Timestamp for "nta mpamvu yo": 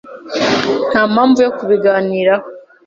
0.91-1.51